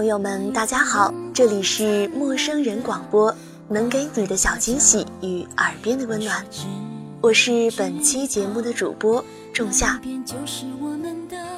[0.00, 3.36] 朋友们，大家好，这里是陌生人广播，
[3.68, 6.42] 能给你的小惊喜与耳边的温暖。
[7.20, 9.22] 我是本期节目的主播
[9.52, 10.00] 仲夏。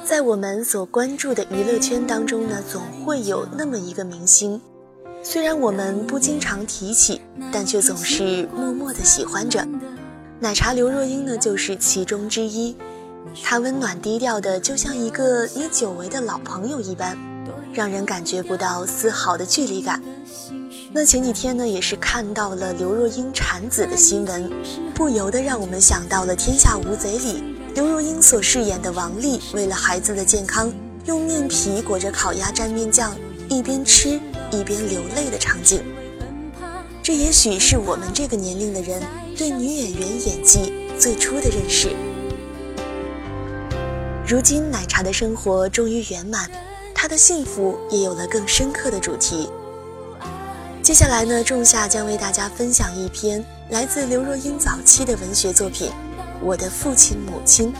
[0.03, 4.59] 在我们所关注的娱乐圈当中呢，总会有那么一个明星，
[5.23, 9.65] 虽然我们不经常提起，但却总是默默的喜欢着。
[10.41, 12.75] 奶茶刘若英呢，就是其中之一。
[13.41, 17.17] 她温暖低调的，就像一个你久违的老朋友一般。
[17.73, 20.01] 让人感觉不到丝毫的距离感。
[20.91, 24.51] 那前几天呢，也是看到了刘若英产子的新闻，
[24.93, 27.43] 不由得让我们想到了《天下无贼》里
[27.73, 30.71] 刘若英所饰演的王丽，为了孩子的健康，
[31.05, 33.17] 用面皮裹着烤鸭蘸面酱，
[33.49, 34.19] 一边吃
[34.51, 35.83] 一边流泪的场景。
[37.01, 39.01] 这也许是我们这个年龄的人
[39.35, 41.89] 对女演员演技最初的认识。
[44.27, 46.47] 如今奶茶的生活终于圆满。
[47.03, 49.49] 他的幸福也有了更深刻的主题。
[50.81, 55.89] 接下来呢，仲夏将为大家分享一篇来自刘若英早期的文学作品
[56.41, 57.73] 《我的父亲母亲》，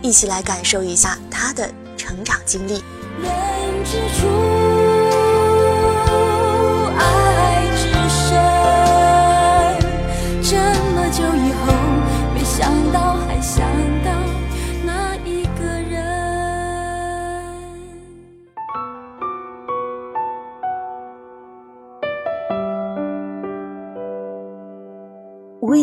[0.00, 2.80] 一起来感受一下他的成长经历。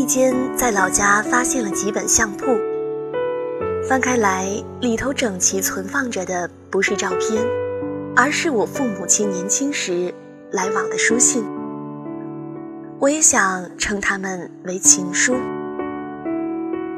[0.05, 2.45] 间在老家发现了几本相簿，
[3.87, 4.47] 翻开来，
[4.79, 7.43] 里头整齐存放着的不是照片，
[8.15, 10.13] 而是我父母亲年轻时
[10.51, 11.43] 来往的书信。
[12.99, 15.35] 我也想称他们为情书，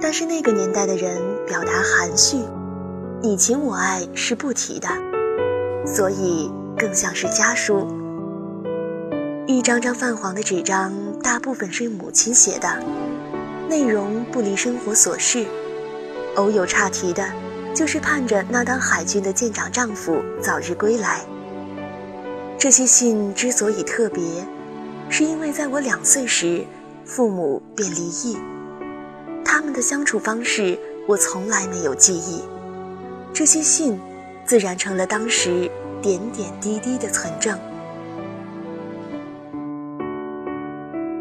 [0.01, 2.37] 但是那个年代的人表达含蓄，
[3.21, 4.87] 你情我爱是不提的，
[5.85, 7.87] 所以更像是家书。
[9.47, 11.06] 一张张泛黄的纸张。
[11.21, 12.67] 大部分是母亲写的，
[13.69, 15.45] 内容不离生活琐事，
[16.35, 17.23] 偶有岔题的，
[17.75, 21.21] 就是盼着那当海军的舰长丈夫早日归来。
[22.57, 24.23] 这些信之所以特别，
[25.09, 26.65] 是因为在我两岁时，
[27.05, 28.37] 父母便离异，
[29.45, 32.41] 他们的相处方式我从来没有记忆，
[33.33, 33.99] 这些信
[34.45, 35.69] 自然成了当时
[36.01, 37.57] 点点滴滴的存证。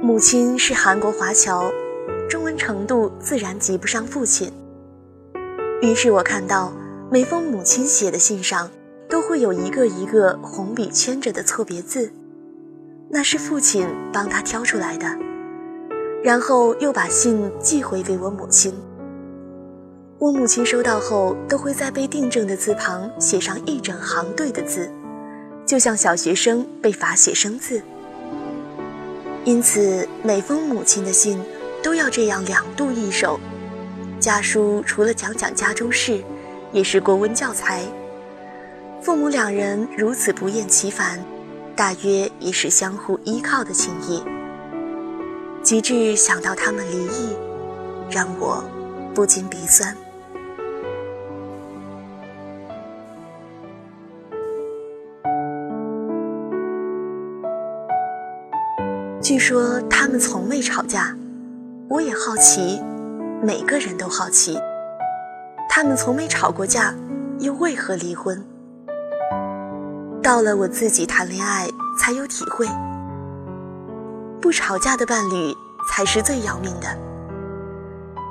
[0.06, 1.68] 母亲是韩国华侨，
[2.30, 4.52] 中文程度自然及不上父亲。
[5.82, 6.72] 于是我看到
[7.10, 8.70] 每封母亲写的信上，
[9.08, 12.08] 都会有一个一个红笔圈着的错别字，
[13.10, 15.08] 那是父亲帮他挑出来的，
[16.22, 18.72] 然后又把信寄回给我母亲。
[20.20, 24.88] 我母亲收到后，都会在被订正的字旁写上一整行对的字，
[25.66, 27.82] 就像小学生被罚写生字。
[29.46, 31.40] 因此，每封母亲的信
[31.80, 33.38] 都要这样两度一手。
[34.18, 36.20] 家书除了讲讲家中事，
[36.72, 37.84] 也是国文教材。
[39.00, 41.24] 父母两人如此不厌其烦，
[41.76, 44.20] 大约也是相互依靠的情谊。
[45.62, 47.36] 及至想到他们离异，
[48.10, 48.64] 让我
[49.14, 49.96] 不禁鼻酸。
[59.26, 61.12] 据说他们从未吵架，
[61.88, 62.80] 我也好奇，
[63.42, 64.56] 每个人都好奇，
[65.68, 66.94] 他们从没吵过架，
[67.40, 68.40] 又为何离婚？
[70.22, 71.66] 到了我自己谈恋爱，
[71.98, 72.68] 才有体会，
[74.40, 75.52] 不吵架的伴侣
[75.90, 76.86] 才是最要命的。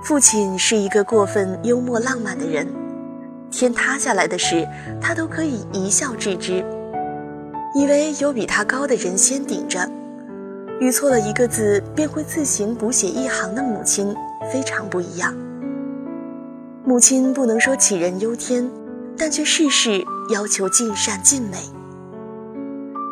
[0.01, 2.65] 父亲是一个过分幽默浪漫的人，
[3.51, 4.65] 天塌下来的事，
[5.01, 6.63] 他都可以一笑置之，
[7.75, 9.85] 以为有比他高的人先顶着。
[10.79, 14.13] 语错了一个字，便会自行补写一行的母亲
[14.51, 15.33] 非常不一样。
[16.83, 18.69] 母亲不能说杞人忧天，
[19.17, 21.57] 但却事事要求尽善尽美。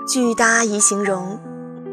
[0.06, 1.40] 据大阿姨形容，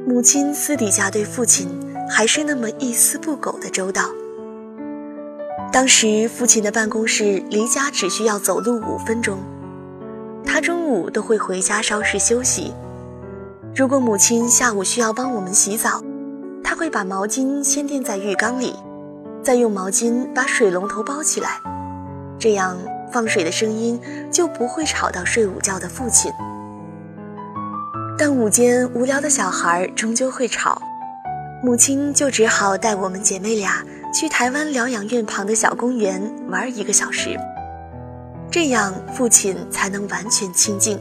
[0.07, 1.69] 母亲私底下对父亲
[2.09, 4.11] 还是那么一丝不苟的周到。
[5.73, 9.39] 当时父亲的办公室离家只需要走路五分钟，
[10.45, 12.75] 他中午都会回家稍事休息。
[13.81, 16.05] 如果母亲下午需要帮我们洗澡，
[16.63, 18.77] 他会把毛巾先垫在浴缸里，
[19.43, 21.59] 再用毛巾把水龙头包起来，
[22.39, 22.77] 这样
[23.11, 23.99] 放水的声音
[24.31, 26.31] 就不会吵到睡午觉的父亲。
[28.19, 30.83] 但午间无聊的小孩终究会吵，
[31.63, 33.83] 母亲就只好带我们姐妹俩
[34.13, 37.35] 去台湾疗养院旁的小公园玩一个小时，
[38.51, 41.01] 这样父亲才能完全清静。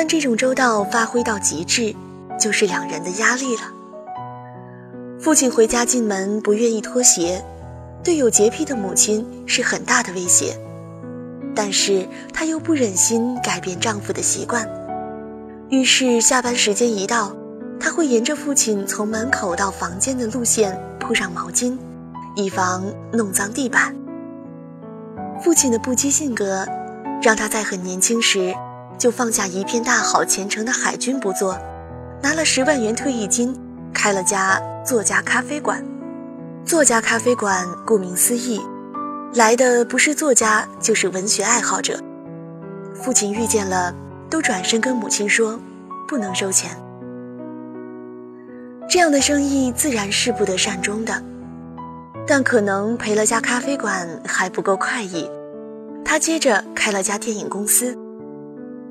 [0.00, 1.92] 但这种周到发挥到极致，
[2.38, 3.62] 就是两人的压力了。
[5.18, 7.44] 父亲回家进门不愿意脱鞋，
[8.04, 10.56] 对有洁癖的母亲是很大的威胁，
[11.52, 14.64] 但是她又不忍心改变丈夫的习惯，
[15.68, 17.34] 于是下班时间一到，
[17.80, 21.76] 她会沿着父亲从门口到房间的路线铺上毛巾，
[22.36, 23.92] 以防弄脏地板。
[25.42, 26.64] 父亲的不羁性格，
[27.20, 28.54] 让他在很年轻时。
[28.98, 31.56] 就放下一片大好前程的海军不做，
[32.20, 33.54] 拿了十万元退役金，
[33.94, 35.82] 开了家作家咖啡馆。
[36.64, 38.60] 作家咖啡馆顾名思义，
[39.34, 41.98] 来的不是作家就是文学爱好者。
[42.92, 43.94] 父亲遇见了，
[44.28, 45.58] 都转身跟母亲说，
[46.08, 46.76] 不能收钱。
[48.90, 51.22] 这样的生意自然是不得善终的，
[52.26, 55.30] 但可能赔了家咖啡馆还不够快意，
[56.04, 57.96] 他接着开了家电影公司。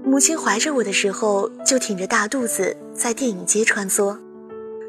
[0.09, 4.17] 母亲怀着我的时候，就挺着大肚子在电影街穿梭，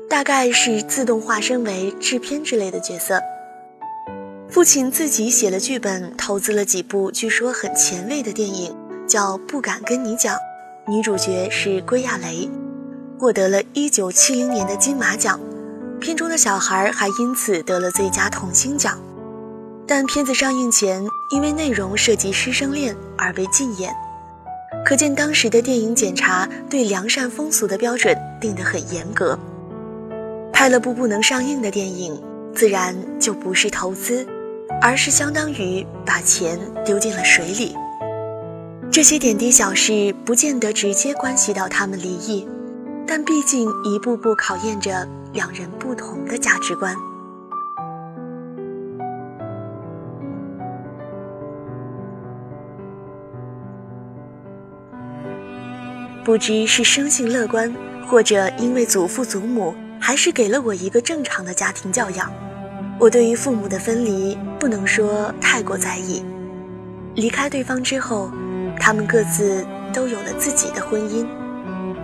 [0.08, 3.20] 大概是自动化身为制片之类的角色。
[4.48, 8.72] 父亲自己写了剧本，投资了几部据说很前卫的电影，
[9.08, 10.36] 叫《不敢跟你讲》，
[10.86, 12.48] 女主角是归亚蕾，
[13.18, 15.40] 获得了一九七零年的金马奖，
[15.98, 18.96] 片中的小孩还因此得了最佳童星奖。
[19.84, 23.92] 但片子上映前，因为内容涉及师生恋而被禁演。
[24.88, 29.38] 可见当时的电影检查对良善风俗的标准定得很严格，
[30.50, 32.18] 拍了部不能上映的电影，
[32.54, 34.26] 自然就不是投资，
[34.80, 37.76] 而是相当于把钱丢进了水里。
[38.90, 42.48] 这些点滴小事不见得直接关系到他们离异，
[43.06, 46.96] 但毕竟一步步考验着两人不同的价值观。
[56.24, 57.74] 不知是生性乐观，
[58.06, 62.30] 或者因为祖父祖母还是给了我一个正常的家庭教养，
[62.98, 66.22] 我对于父母的分离不能说太过在意。
[67.14, 68.30] 离开对方之后，
[68.78, 71.26] 他们各自都有了自己的婚姻，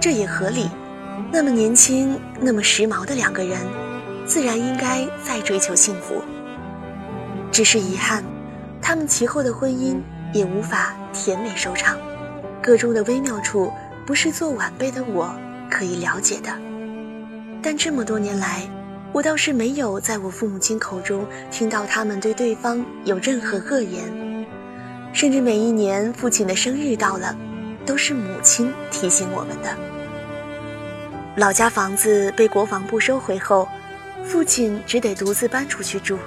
[0.01, 0.71] 这也合理。
[1.31, 3.59] 那么年轻、那么时髦的两个人，
[4.25, 6.23] 自然应该再追求幸福。
[7.53, 8.25] 只是遗憾，
[8.81, 10.01] 他们其后的婚姻
[10.33, 11.97] 也无法甜美收场，
[12.63, 13.71] 个中的微妙处。
[14.07, 15.35] 不是做晚辈的我
[15.71, 16.51] 可以了解的，
[17.63, 18.69] 但这么多年来，
[19.13, 24.05] 我倒是没有在我父母亲口中听到他们对对方有任何恶言，
[25.13, 27.35] 甚至每一年父亲的生日到了，
[27.87, 29.75] 都是母亲提醒我们的。
[31.37, 33.67] 老家房子被国防部收回后，
[34.23, 36.19] 父亲只得独自搬出去住。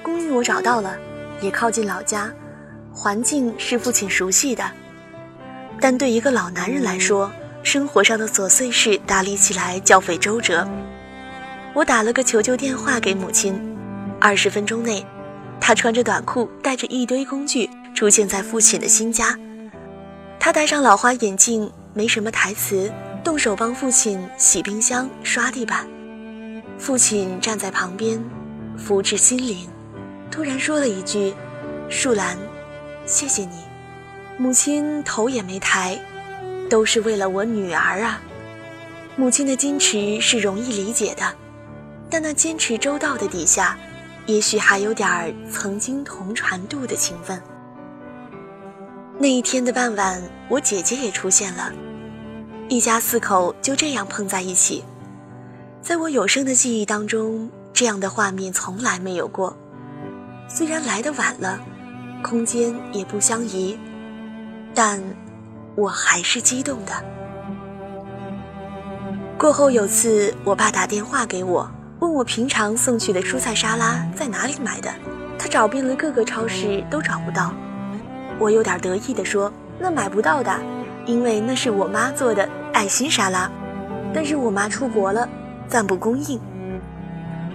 [0.00, 0.96] 公寓我找到了，
[1.40, 2.32] 也靠近老家，
[2.92, 4.64] 环境是父亲熟悉的。
[5.80, 7.30] 但对一个老男人来说，
[7.62, 10.66] 生活上的琐碎事打理起来较费周折。
[11.74, 13.60] 我打了个求救电话给母亲，
[14.20, 15.04] 二十分钟内，
[15.60, 19.38] 她穿着短裤，带着一堆工具出现在父亲的新家。
[20.38, 22.92] 他戴上老花眼镜，没什么台词，
[23.24, 25.88] 动手帮父亲洗冰箱、刷地板。
[26.78, 28.22] 父亲站在旁边，
[28.76, 29.66] 福至心灵，
[30.30, 31.32] 突然说了一句
[31.88, 32.36] ：“树兰，
[33.06, 33.63] 谢谢你。”
[34.36, 35.98] 母亲头也没抬，
[36.68, 38.20] 都是为了我女儿啊。
[39.16, 41.22] 母亲的矜持是容易理解的，
[42.10, 43.78] 但那坚持周到的底下，
[44.26, 47.40] 也许还有点儿曾经同船渡的情分。
[49.18, 51.72] 那一天的傍晚，我姐姐也出现了，
[52.68, 54.82] 一家四口就这样碰在一起。
[55.80, 59.56] 在我有生的记忆当中，这样的画面从来没有过。
[60.48, 61.60] 虽然来的晚了，
[62.20, 63.78] 空间也不相宜。
[64.74, 65.00] 但，
[65.76, 66.92] 我还是激动的。
[69.38, 74.92] 过后有次，我爸打电话给我，问我平常送去的蔬菜沙拉在哪里买的，
[75.38, 77.52] 他找遍了各个超市都找不到。
[78.38, 80.52] 我有点得意地说：“那买不到的，
[81.06, 83.50] 因为那是我妈做的爱心沙拉。”
[84.12, 85.28] 但是我妈出国了，
[85.68, 86.40] 暂不供应。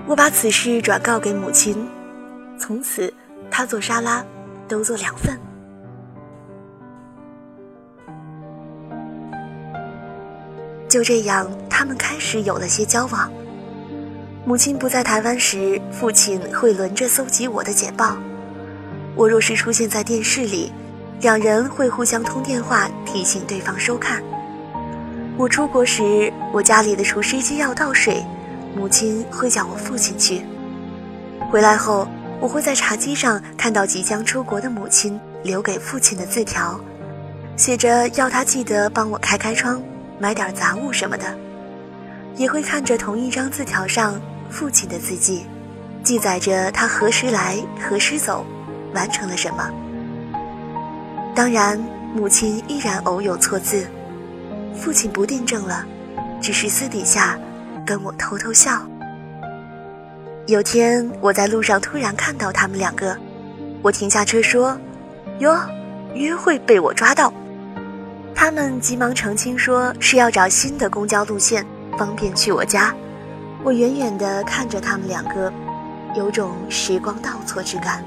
[0.05, 1.87] 我把此事转告给母亲，
[2.57, 3.13] 从此
[3.49, 4.23] 她做沙拉
[4.67, 5.37] 都做两份。
[10.89, 13.31] 就这样，他们开始有了些交往。
[14.43, 18.17] 母亲不在台湾时，父亲会轮着搜集我的简报。
[19.15, 20.71] 我若是出现在电视里，
[21.21, 24.23] 两人会互相通电话提醒对方收看。
[25.37, 28.25] 我出国时，我家里的厨师机要倒水，
[28.75, 30.41] 母亲会叫我父亲去。
[31.51, 32.07] 回来后，
[32.41, 36.79] 我会在茶几上看到即将出国的母亲留给父亲的字条，
[37.55, 39.79] 写着要他记得帮我开开窗。
[40.19, 41.33] 买点杂物什么的，
[42.35, 45.45] 也会看着同一张字条上父亲的字迹，
[46.03, 48.45] 记载着他何时来何时走，
[48.93, 49.69] 完成了什么。
[51.33, 51.81] 当然，
[52.13, 53.87] 母亲依然偶有错字，
[54.75, 55.85] 父亲不订正了，
[56.41, 57.39] 只是私底下
[57.85, 58.85] 跟我偷偷笑。
[60.47, 63.15] 有天我在路上突然看到他们两个，
[63.81, 64.77] 我停下车说
[65.39, 65.57] ：“哟，
[66.13, 67.31] 约会被我抓到。”
[68.41, 71.65] 他们急忙澄清说是要找新的公交路线，
[71.97, 72.95] 方便去我家。
[73.65, 75.51] 我远远地看着他们两个，
[76.15, 78.01] 有种时光倒错之感。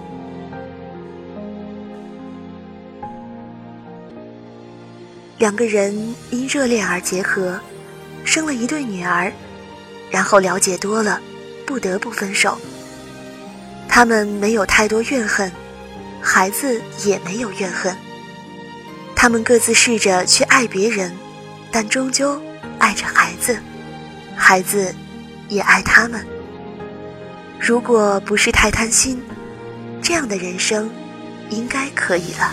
[5.37, 5.95] 两个人
[6.31, 7.61] 因热恋而结合，
[8.25, 9.31] 生了一对女儿，
[10.11, 11.21] 然后了解多了，
[11.67, 12.57] 不得不分手。
[13.87, 15.53] 他们没有太多怨恨，
[16.23, 17.95] 孩子也没有怨恨。
[19.23, 21.12] 他们各自试着去爱别人，
[21.71, 22.43] 但终究
[22.81, 23.57] 爱着孩子，
[24.35, 24.93] 孩子
[25.49, 26.26] 也爱他们。
[27.57, 29.23] 如果不是太贪心，
[30.02, 30.91] 这样的人生
[31.50, 32.52] 应该可以了。